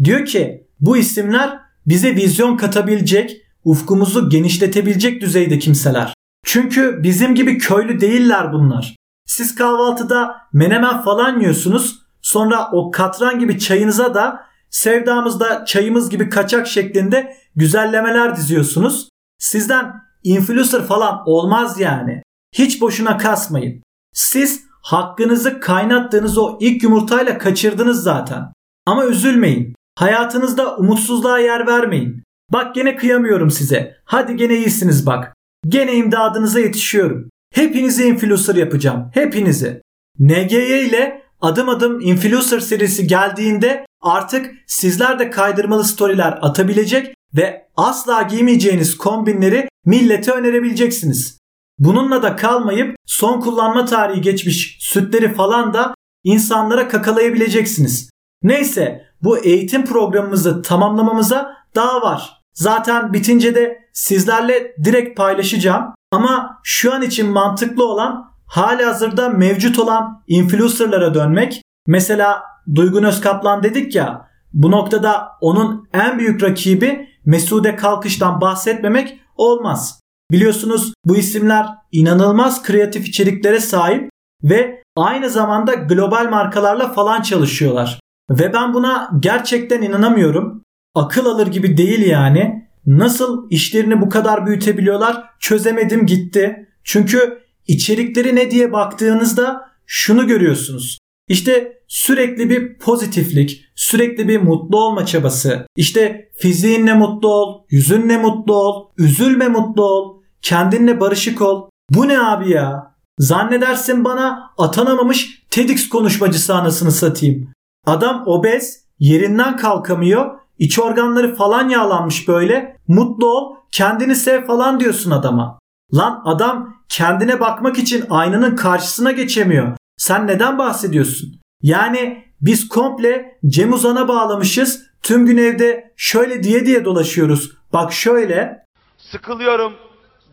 Diyor 0.03 0.25
ki 0.25 0.67
bu 0.79 0.97
isimler 0.97 1.59
bize 1.85 2.15
vizyon 2.15 2.57
katabilecek, 2.57 3.41
ufkumuzu 3.65 4.29
genişletebilecek 4.29 5.21
düzeyde 5.21 5.59
kimseler. 5.59 6.13
Çünkü 6.45 6.99
bizim 7.03 7.35
gibi 7.35 7.57
köylü 7.57 8.01
değiller 8.01 8.53
bunlar. 8.53 8.95
Siz 9.25 9.55
kahvaltıda 9.55 10.35
menemen 10.53 11.01
falan 11.01 11.39
yiyorsunuz. 11.39 11.99
Sonra 12.21 12.69
o 12.71 12.91
katran 12.91 13.39
gibi 13.39 13.59
çayınıza 13.59 14.13
da 14.13 14.45
sevdamızda 14.69 15.65
çayımız 15.65 16.09
gibi 16.09 16.29
kaçak 16.29 16.67
şeklinde 16.67 17.37
güzellemeler 17.55 18.35
diziyorsunuz. 18.35 19.09
Sizden 19.39 19.93
influencer 20.23 20.81
falan 20.81 21.23
olmaz 21.25 21.79
yani. 21.79 22.21
Hiç 22.55 22.81
boşuna 22.81 23.17
kasmayın. 23.17 23.83
Siz 24.13 24.63
hakkınızı 24.81 25.59
kaynattığınız 25.59 26.37
o 26.37 26.57
ilk 26.61 26.83
yumurtayla 26.83 27.37
kaçırdınız 27.37 28.03
zaten. 28.03 28.53
Ama 28.85 29.05
üzülmeyin. 29.05 29.75
Hayatınızda 29.95 30.75
umutsuzluğa 30.75 31.39
yer 31.39 31.67
vermeyin. 31.67 32.23
Bak 32.53 32.75
gene 32.75 32.95
kıyamıyorum 32.95 33.51
size. 33.51 33.97
Hadi 34.05 34.35
gene 34.35 34.57
iyisiniz 34.57 35.05
bak. 35.05 35.35
Gene 35.67 35.93
imdadınıza 35.93 36.59
yetişiyorum. 36.59 37.29
Hepinizi 37.53 38.03
influencer 38.07 38.55
yapacağım. 38.55 39.09
Hepinizi. 39.13 39.81
NGY 40.19 40.85
ile 40.87 41.21
adım 41.41 41.69
adım 41.69 41.99
influencer 41.99 42.59
serisi 42.59 43.07
geldiğinde 43.07 43.85
artık 44.01 44.51
sizler 44.67 45.19
de 45.19 45.29
kaydırmalı 45.29 45.83
storyler 45.83 46.39
atabilecek 46.41 47.15
ve 47.35 47.67
asla 47.75 48.21
giymeyeceğiniz 48.21 48.97
kombinleri 48.97 49.69
millete 49.85 50.31
önerebileceksiniz. 50.31 51.39
Bununla 51.79 52.23
da 52.23 52.35
kalmayıp 52.35 52.95
son 53.05 53.41
kullanma 53.41 53.85
tarihi 53.85 54.21
geçmiş 54.21 54.77
sütleri 54.79 55.33
falan 55.33 55.73
da 55.73 55.95
insanlara 56.23 56.87
kakalayabileceksiniz. 56.87 58.09
Neyse 58.43 59.05
bu 59.23 59.37
eğitim 59.37 59.85
programımızı 59.85 60.61
tamamlamamıza 60.61 61.55
daha 61.75 62.01
var. 62.01 62.41
Zaten 62.53 63.13
bitince 63.13 63.55
de 63.55 63.79
sizlerle 63.93 64.75
direkt 64.83 65.17
paylaşacağım. 65.17 65.95
Ama 66.11 66.59
şu 66.63 66.93
an 66.93 67.01
için 67.01 67.29
mantıklı 67.29 67.85
olan 67.85 68.25
hali 68.45 68.85
hazırda 68.85 69.29
mevcut 69.29 69.79
olan 69.79 70.23
influencerlara 70.27 71.13
dönmek. 71.13 71.61
Mesela 71.87 72.43
Duygun 72.75 73.03
Özkaplan 73.03 73.63
dedik 73.63 73.95
ya 73.95 74.27
bu 74.53 74.71
noktada 74.71 75.31
onun 75.41 75.87
en 75.93 76.19
büyük 76.19 76.43
rakibi 76.43 77.09
Mesude 77.25 77.75
Kalkış'tan 77.75 78.41
bahsetmemek 78.41 79.19
olmaz. 79.35 79.99
Biliyorsunuz 80.31 80.93
bu 81.05 81.15
isimler 81.15 81.67
inanılmaz 81.91 82.63
kreatif 82.63 83.07
içeriklere 83.07 83.59
sahip 83.59 84.09
ve 84.43 84.83
aynı 84.97 85.29
zamanda 85.29 85.73
global 85.73 86.29
markalarla 86.29 86.93
falan 86.93 87.21
çalışıyorlar. 87.21 87.99
Ve 88.29 88.53
ben 88.53 88.73
buna 88.73 89.11
gerçekten 89.19 89.81
inanamıyorum. 89.81 90.63
Akıl 90.95 91.25
alır 91.25 91.47
gibi 91.47 91.77
değil 91.77 92.05
yani. 92.05 92.65
Nasıl 92.85 93.47
işlerini 93.49 94.01
bu 94.01 94.09
kadar 94.09 94.45
büyütebiliyorlar 94.45 95.23
çözemedim 95.39 96.05
gitti. 96.05 96.69
Çünkü 96.83 97.39
içerikleri 97.67 98.35
ne 98.35 98.51
diye 98.51 98.71
baktığınızda 98.71 99.69
şunu 99.85 100.27
görüyorsunuz. 100.27 100.97
İşte 101.27 101.81
sürekli 101.87 102.49
bir 102.49 102.77
pozitiflik, 102.77 103.65
sürekli 103.75 104.27
bir 104.27 104.41
mutlu 104.41 104.77
olma 104.77 105.05
çabası. 105.05 105.67
İşte 105.75 106.29
fiziğinle 106.37 106.93
mutlu 106.93 107.27
ol, 107.33 107.63
yüzünle 107.69 108.17
mutlu 108.17 108.53
ol, 108.55 108.89
üzülme 108.97 109.47
mutlu 109.47 109.83
ol, 109.83 110.21
kendinle 110.41 110.99
barışık 110.99 111.41
ol. 111.41 111.69
Bu 111.89 112.07
ne 112.07 112.19
abi 112.19 112.51
ya? 112.51 112.95
Zannedersin 113.19 114.03
bana 114.03 114.51
atanamamış 114.57 115.41
TEDx 115.49 115.89
konuşmacısı 115.89 116.55
anasını 116.55 116.91
satayım. 116.91 117.49
Adam 117.85 118.23
obez, 118.25 118.85
yerinden 118.99 119.57
kalkamıyor, 119.57 120.39
iç 120.59 120.79
organları 120.79 121.35
falan 121.35 121.69
yağlanmış 121.69 122.27
böyle. 122.27 122.77
Mutlu 122.87 123.25
ol, 123.25 123.55
kendini 123.71 124.15
sev 124.15 124.45
falan 124.45 124.79
diyorsun 124.79 125.11
adama. 125.11 125.59
Lan 125.93 126.21
adam 126.25 126.75
kendine 126.89 127.39
bakmak 127.39 127.77
için 127.77 128.05
aynanın 128.09 128.55
karşısına 128.55 129.11
geçemiyor. 129.11 129.77
Sen 129.97 130.27
neden 130.27 130.57
bahsediyorsun? 130.57 131.29
Yani 131.61 132.25
biz 132.41 132.67
komple 132.67 133.39
Cem 133.47 133.73
Uzan'a 133.73 134.07
bağlamışız. 134.07 134.85
Tüm 135.03 135.25
gün 135.25 135.37
evde 135.37 135.93
şöyle 135.97 136.43
diye 136.43 136.65
diye 136.65 136.85
dolaşıyoruz. 136.85 137.51
Bak 137.73 137.93
şöyle. 137.93 138.65
Sıkılıyorum, 138.97 139.73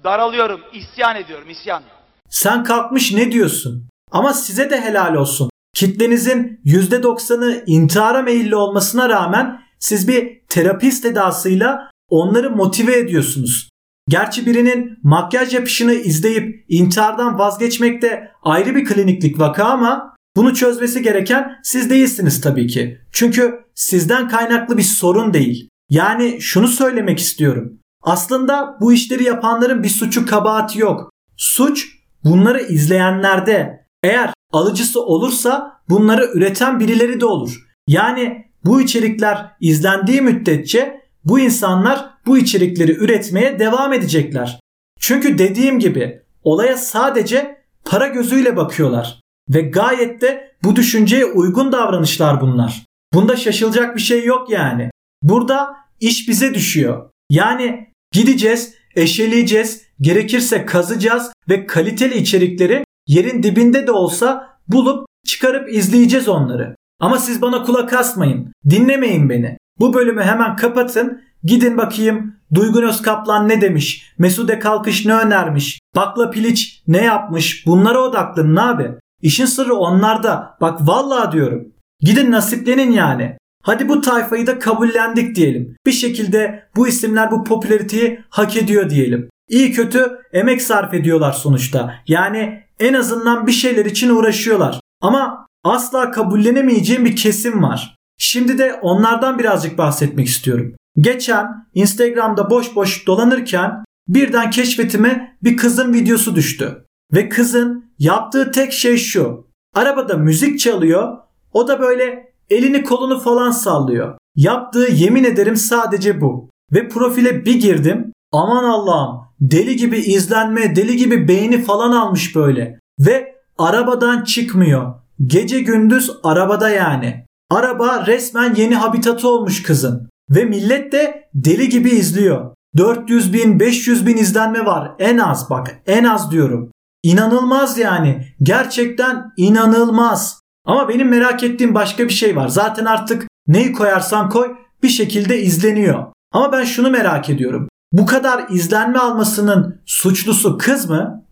daralıyorum, 0.05 0.61
isyan 0.73 1.17
ediyorum, 1.17 1.51
isyan. 1.51 1.83
Sen 2.29 2.65
kalkmış 2.65 3.13
ne 3.13 3.33
diyorsun? 3.33 3.89
Ama 4.11 4.33
size 4.33 4.71
de 4.71 4.81
helal 4.81 5.15
olsun. 5.15 5.51
Kitlenizin 5.75 6.61
%90'ı 6.65 7.65
intihara 7.67 8.23
meyilli 8.23 8.57
olmasına 8.57 9.09
rağmen 9.09 9.62
siz 9.83 10.09
bir 10.09 10.41
terapist 10.49 11.05
edasıyla 11.05 11.91
onları 12.09 12.51
motive 12.51 12.99
ediyorsunuz. 12.99 13.71
Gerçi 14.09 14.47
birinin 14.47 14.99
makyaj 15.03 15.55
yapışını 15.55 15.95
izleyip 15.95 16.65
intihardan 16.69 17.39
vazgeçmek 17.39 18.03
de 18.03 18.29
ayrı 18.43 18.75
bir 18.75 18.85
kliniklik 18.85 19.39
vaka 19.39 19.65
ama 19.65 20.17
bunu 20.37 20.55
çözmesi 20.55 21.03
gereken 21.03 21.53
siz 21.63 21.91
değilsiniz 21.91 22.41
tabii 22.41 22.67
ki. 22.67 22.99
Çünkü 23.13 23.55
sizden 23.75 24.29
kaynaklı 24.29 24.79
bir 24.79 24.83
sorun 24.83 25.35
değil. 25.35 25.69
Yani 25.91 26.41
şunu 26.41 26.69
söylemek 26.69 27.19
istiyorum. 27.19 27.79
Aslında 28.03 28.77
bu 28.81 28.93
işleri 28.93 29.25
yapanların 29.25 29.83
bir 29.83 29.89
suçu 29.89 30.27
kabahati 30.27 30.79
yok. 30.79 31.11
Suç 31.37 31.87
bunları 32.25 32.63
izleyenlerde. 32.63 33.87
Eğer 34.03 34.31
alıcısı 34.53 35.03
olursa 35.03 35.73
bunları 35.89 36.31
üreten 36.35 36.81
birileri 36.81 37.21
de 37.21 37.27
olur. 37.27 37.67
Yani 37.89 38.52
bu 38.65 38.81
içerikler 38.81 39.53
izlendiği 39.61 40.21
müddetçe 40.21 41.03
bu 41.25 41.41
insanlar 41.41 42.11
bu 42.27 42.39
içerikleri 42.39 42.93
üretmeye 42.93 43.59
devam 43.59 43.93
edecekler. 43.93 44.61
Çünkü 45.01 45.39
dediğim 45.39 45.79
gibi 45.79 46.23
olaya 46.43 46.77
sadece 46.77 47.63
para 47.85 48.07
gözüyle 48.07 48.57
bakıyorlar 48.57 49.21
ve 49.49 49.61
gayet 49.61 50.21
de 50.23 50.53
bu 50.65 50.77
düşünceye 50.77 51.25
uygun 51.25 51.73
davranışlar 51.73 52.41
bunlar. 52.41 52.83
Bunda 53.15 53.37
şaşılacak 53.37 53.97
bir 53.97 54.01
şey 54.01 54.25
yok 54.25 54.51
yani. 54.51 54.91
Burada 55.23 55.77
iş 56.01 56.29
bize 56.29 56.55
düşüyor. 56.55 57.11
Yani 57.31 57.89
gideceğiz, 58.13 58.75
eşeleyeceğiz, 58.97 59.83
gerekirse 60.01 60.67
kazacağız 60.67 61.33
ve 61.49 61.67
kaliteli 61.67 62.19
içerikleri 62.19 62.85
yerin 63.07 63.43
dibinde 63.43 63.87
de 63.87 63.93
olsa 63.93 64.59
bulup 64.69 65.07
çıkarıp 65.27 65.73
izleyeceğiz 65.75 66.29
onları. 66.29 66.77
Ama 67.03 67.19
siz 67.19 67.43
bana 67.43 67.63
kulak 67.63 67.93
asmayın. 67.93 68.53
Dinlemeyin 68.71 69.31
beni. 69.31 69.59
Bu 69.79 69.95
bölümü 69.95 70.23
hemen 70.23 70.57
kapatın. 70.57 71.23
Gidin 71.45 71.79
bakayım 71.79 72.35
Duygun 72.55 72.83
Özkaplan 72.83 73.49
ne 73.49 73.61
demiş? 73.61 74.13
Mesude 74.19 74.59
Kalkış 74.59 75.07
ne 75.07 75.15
önermiş? 75.15 75.81
Bakla 75.97 76.31
Piliç 76.31 76.83
ne 76.89 77.05
yapmış? 77.05 77.67
Bunlara 77.67 77.99
odaklanın 77.99 78.57
abi. 78.57 78.91
İşin 79.23 79.47
sırrı 79.47 79.75
onlarda. 79.75 80.57
Bak 80.61 80.81
vallahi 80.81 81.33
diyorum. 81.33 81.69
Gidin 82.01 82.31
nasiplenin 82.31 82.91
yani. 82.91 83.37
Hadi 83.63 83.89
bu 83.89 84.01
tayfayı 84.01 84.47
da 84.47 84.59
kabullendik 84.59 85.37
diyelim. 85.37 85.77
Bir 85.87 85.93
şekilde 85.93 86.69
bu 86.77 86.89
isimler 86.89 87.31
bu 87.31 87.45
popülariteyi 87.45 88.21
hak 88.31 88.57
ediyor 88.57 88.91
diyelim. 88.91 89.29
İyi 89.49 89.73
kötü 89.73 90.19
emek 90.33 90.63
sarf 90.63 90.95
ediyorlar 90.95 91.33
sonuçta. 91.33 91.95
Yani 92.07 92.63
en 92.81 92.95
azından 92.95 93.47
bir 93.47 93.53
şeyler 93.53 93.85
için 93.85 94.11
uğraşıyorlar. 94.11 94.81
Ama 95.01 95.47
asla 95.65 96.11
kabullenemeyeceğim 96.11 97.05
bir 97.05 97.17
kesim 97.17 97.63
var. 97.63 97.97
Şimdi 98.19 98.59
de 98.59 98.79
onlardan 98.83 99.39
birazcık 99.39 99.79
bahsetmek 99.79 100.27
istiyorum. 100.27 100.75
Geçen 100.99 101.47
Instagram'da 101.75 102.51
boş 102.51 102.77
boş 102.77 103.07
dolanırken 103.07 103.85
birden 104.09 104.51
keşfetime 104.51 105.37
bir 105.43 105.57
kızın 105.57 105.93
videosu 105.93 106.37
düştü. 106.37 106.87
Ve 107.13 107.29
kızın 107.29 107.93
yaptığı 107.99 108.51
tek 108.51 108.73
şey 108.73 108.97
şu. 108.97 109.47
Arabada 109.75 110.17
müzik 110.17 110.61
çalıyor. 110.61 111.19
O 111.53 111.69
da 111.69 111.81
böyle 111.81 112.33
elini 112.51 112.85
kolunu 112.85 113.19
falan 113.19 113.51
sallıyor. 113.51 114.19
Yaptığı 114.37 114.89
yemin 114.93 115.25
ederim 115.25 115.57
sadece 115.57 116.21
bu. 116.21 116.51
Ve 116.73 116.89
profile 116.89 117.45
bir 117.45 117.61
girdim. 117.61 118.13
Aman 118.33 118.65
Allah'ım 118.65 119.21
deli 119.41 119.77
gibi 119.77 119.99
izlenme, 119.99 120.77
deli 120.77 120.97
gibi 120.97 121.29
beğeni 121.29 121.63
falan 121.63 121.93
almış 121.93 122.37
böyle. 122.37 122.79
Ve 123.01 123.35
arabadan 123.59 124.25
çıkmıyor. 124.25 124.95
Gece 125.27 125.61
gündüz 125.61 126.11
arabada 126.23 126.71
yani. 126.71 127.27
Araba 127.51 128.07
resmen 128.07 128.55
yeni 128.55 128.75
habitatı 128.75 129.29
olmuş 129.29 129.63
kızın. 129.63 130.11
Ve 130.31 130.45
millet 130.45 130.93
de 130.93 131.29
deli 131.35 131.69
gibi 131.69 131.91
izliyor. 131.91 132.55
400 132.77 133.33
bin 133.33 133.61
500 133.61 134.07
bin 134.07 134.17
izlenme 134.17 134.67
var 134.67 134.93
en 134.99 135.19
az 135.19 135.51
bak 135.51 135.83
en 135.87 136.05
az 136.05 136.31
diyorum. 136.31 136.71
İnanılmaz 137.03 137.79
yani 137.79 138.27
gerçekten 138.43 139.33
inanılmaz. 139.37 140.41
Ama 140.65 140.89
benim 140.89 141.09
merak 141.09 141.43
ettiğim 141.43 141.75
başka 141.75 142.05
bir 142.05 142.13
şey 142.13 142.37
var. 142.37 142.49
Zaten 142.49 142.85
artık 142.85 143.29
neyi 143.47 143.73
koyarsan 143.73 144.29
koy 144.29 144.57
bir 144.83 144.89
şekilde 144.89 145.43
izleniyor. 145.43 146.05
Ama 146.33 146.53
ben 146.53 146.65
şunu 146.65 146.91
merak 146.91 147.31
ediyorum. 147.31 147.69
Bu 147.93 148.07
kadar 148.07 148.47
izlenme 148.51 148.99
almasının 148.99 149.81
suçlusu 149.87 150.59
kız 150.59 150.91
mı? 150.91 151.25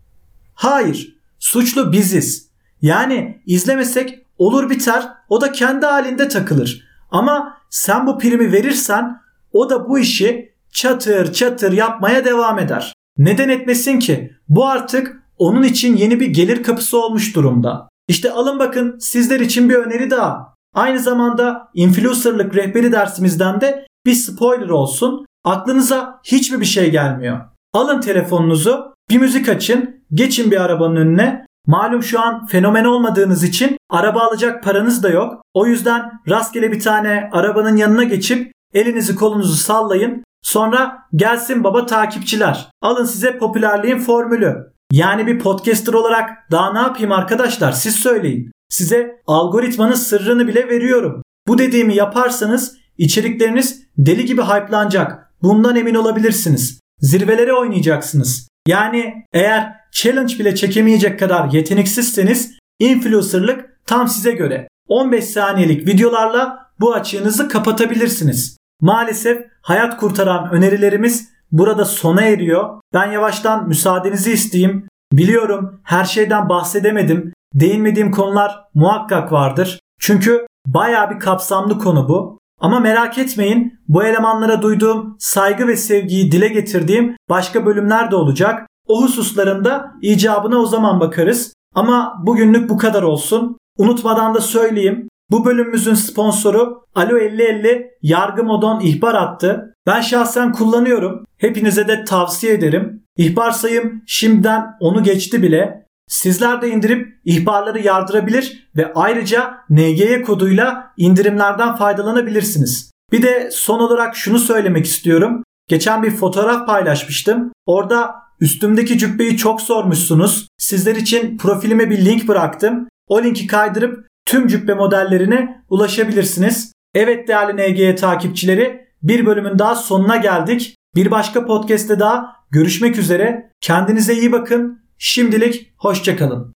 Hayır. 0.53 1.17
Suçlu 1.39 1.91
biziz. 1.91 2.50
Yani 2.81 3.41
izlemesek 3.45 4.25
olur 4.37 4.69
biter 4.69 5.07
o 5.29 5.41
da 5.41 5.51
kendi 5.51 5.85
halinde 5.85 6.27
takılır. 6.27 6.87
Ama 7.11 7.57
sen 7.69 8.07
bu 8.07 8.17
primi 8.17 8.51
verirsen 8.51 9.21
o 9.53 9.69
da 9.69 9.89
bu 9.89 9.99
işi 9.99 10.53
çatır 10.73 11.33
çatır 11.33 11.71
yapmaya 11.71 12.25
devam 12.25 12.59
eder. 12.59 12.93
Neden 13.17 13.49
etmesin 13.49 13.99
ki? 13.99 14.31
Bu 14.49 14.67
artık 14.67 15.23
onun 15.37 15.63
için 15.63 15.97
yeni 15.97 16.19
bir 16.19 16.27
gelir 16.27 16.63
kapısı 16.63 17.01
olmuş 17.03 17.35
durumda. 17.35 17.89
İşte 18.07 18.31
alın 18.31 18.59
bakın 18.59 18.97
sizler 18.99 19.39
için 19.39 19.69
bir 19.69 19.75
öneri 19.75 20.09
daha. 20.09 20.55
Aynı 20.75 20.99
zamanda 20.99 21.69
influencerlık 21.73 22.55
rehberi 22.55 22.91
dersimizden 22.91 23.61
de 23.61 23.87
bir 24.05 24.13
spoiler 24.13 24.69
olsun. 24.69 25.25
Aklınıza 25.43 26.19
hiçbir 26.23 26.59
bir 26.59 26.65
şey 26.65 26.91
gelmiyor. 26.91 27.39
Alın 27.73 28.01
telefonunuzu, 28.01 28.93
bir 29.09 29.17
müzik 29.17 29.49
açın, 29.49 30.03
geçin 30.13 30.51
bir 30.51 30.61
arabanın 30.61 30.95
önüne. 30.95 31.45
Malum 31.67 32.03
şu 32.03 32.21
an 32.21 32.45
fenomen 32.45 32.85
olmadığınız 32.85 33.43
için 33.43 33.77
araba 33.89 34.19
alacak 34.19 34.63
paranız 34.63 35.03
da 35.03 35.09
yok. 35.09 35.41
O 35.53 35.67
yüzden 35.67 36.11
rastgele 36.29 36.71
bir 36.71 36.79
tane 36.79 37.29
arabanın 37.31 37.77
yanına 37.77 38.03
geçip 38.03 38.51
elinizi 38.73 39.15
kolunuzu 39.15 39.55
sallayın. 39.55 40.23
Sonra 40.43 40.97
gelsin 41.15 41.63
baba 41.63 41.85
takipçiler. 41.85 42.69
Alın 42.81 43.05
size 43.05 43.37
popülerliğin 43.37 43.99
formülü. 43.99 44.71
Yani 44.91 45.27
bir 45.27 45.39
podcaster 45.39 45.93
olarak 45.93 46.29
daha 46.51 46.73
ne 46.73 46.79
yapayım 46.79 47.11
arkadaşlar 47.11 47.71
siz 47.71 47.95
söyleyin. 47.95 48.51
Size 48.69 49.21
algoritmanın 49.27 49.93
sırrını 49.93 50.47
bile 50.47 50.67
veriyorum. 50.67 51.23
Bu 51.47 51.57
dediğimi 51.57 51.95
yaparsanız 51.95 52.77
içerikleriniz 52.97 53.81
deli 53.97 54.25
gibi 54.25 54.41
hype'lanacak. 54.41 55.33
Bundan 55.41 55.75
emin 55.75 55.95
olabilirsiniz. 55.95 56.79
Zirvelere 56.99 57.53
oynayacaksınız. 57.53 58.47
Yani 58.67 59.13
eğer 59.33 59.80
challenge 59.91 60.39
bile 60.39 60.55
çekemeyecek 60.55 61.19
kadar 61.19 61.51
yeteneksizseniz 61.51 62.57
influencerlık 62.79 63.85
tam 63.85 64.07
size 64.07 64.31
göre. 64.31 64.67
15 64.87 65.25
saniyelik 65.25 65.87
videolarla 65.87 66.67
bu 66.79 66.93
açığınızı 66.93 67.49
kapatabilirsiniz. 67.49 68.57
Maalesef 68.81 69.45
hayat 69.61 69.97
kurtaran 69.97 70.51
önerilerimiz 70.51 71.29
burada 71.51 71.85
sona 71.85 72.21
eriyor. 72.21 72.79
Ben 72.93 73.11
yavaştan 73.11 73.67
müsaadenizi 73.67 74.31
isteyeyim. 74.31 74.87
Biliyorum 75.13 75.81
her 75.83 76.05
şeyden 76.05 76.49
bahsedemedim. 76.49 77.33
Değinmediğim 77.53 78.11
konular 78.11 78.59
muhakkak 78.73 79.31
vardır. 79.31 79.79
Çünkü 79.99 80.45
baya 80.67 81.11
bir 81.11 81.19
kapsamlı 81.19 81.79
konu 81.79 82.09
bu. 82.09 82.39
Ama 82.59 82.79
merak 82.79 83.17
etmeyin 83.17 83.79
bu 83.87 84.03
elemanlara 84.03 84.61
duyduğum 84.61 85.15
saygı 85.19 85.67
ve 85.67 85.75
sevgiyi 85.77 86.31
dile 86.31 86.47
getirdiğim 86.47 87.15
başka 87.29 87.65
bölümler 87.65 88.11
de 88.11 88.15
olacak. 88.15 88.67
O 88.87 89.03
hususlarında 89.03 89.91
icabına 90.01 90.57
o 90.57 90.65
zaman 90.65 90.99
bakarız. 90.99 91.53
Ama 91.75 92.13
bugünlük 92.25 92.69
bu 92.69 92.77
kadar 92.77 93.03
olsun. 93.03 93.57
Unutmadan 93.77 94.33
da 94.35 94.41
söyleyeyim. 94.41 95.07
Bu 95.31 95.45
bölümümüzün 95.45 95.93
sponsoru 95.93 96.85
Alo 96.95 97.15
5050 97.15 97.91
Yargı 98.01 98.43
Modon 98.43 98.79
ihbar 98.79 99.15
attı. 99.15 99.75
Ben 99.87 100.01
şahsen 100.01 100.51
kullanıyorum. 100.51 101.25
Hepinize 101.37 101.87
de 101.87 102.03
tavsiye 102.03 102.53
ederim. 102.53 103.03
İhbar 103.17 103.51
sayım 103.51 104.03
şimdiden 104.07 104.65
onu 104.79 105.03
geçti 105.03 105.41
bile. 105.41 105.85
Sizler 106.07 106.61
de 106.61 106.69
indirip 106.69 107.19
ihbarları 107.25 107.79
yardırabilir 107.79 108.69
ve 108.75 108.93
ayrıca 108.95 109.57
NGY 109.69 110.21
koduyla 110.21 110.93
indirimlerden 110.97 111.75
faydalanabilirsiniz. 111.75 112.91
Bir 113.11 113.21
de 113.21 113.49
son 113.51 113.79
olarak 113.79 114.15
şunu 114.15 114.39
söylemek 114.39 114.85
istiyorum. 114.85 115.43
Geçen 115.67 116.03
bir 116.03 116.11
fotoğraf 116.11 116.67
paylaşmıştım. 116.67 117.51
Orada 117.65 118.15
üstümdeki 118.41 118.97
cübbeyi 118.97 119.37
çok 119.37 119.61
sormuşsunuz. 119.61 120.47
Sizler 120.57 120.95
için 120.95 121.37
profilime 121.37 121.89
bir 121.89 122.05
link 122.05 122.27
bıraktım. 122.27 122.87
O 123.07 123.23
linki 123.23 123.47
kaydırıp 123.47 124.07
tüm 124.25 124.47
cübbe 124.47 124.73
modellerine 124.73 125.63
ulaşabilirsiniz. 125.69 126.73
Evet 126.93 127.27
değerli 127.27 127.73
NGY 127.73 127.95
takipçileri 127.95 128.87
bir 129.03 129.25
bölümün 129.25 129.59
daha 129.59 129.75
sonuna 129.75 130.17
geldik. 130.17 130.75
Bir 130.95 131.11
başka 131.11 131.45
podcast'te 131.45 131.99
daha 131.99 132.35
görüşmek 132.51 132.97
üzere. 132.97 133.51
Kendinize 133.61 134.13
iyi 134.13 134.31
bakın. 134.31 134.81
Şimdilik 134.97 135.73
hoşçakalın. 135.77 136.53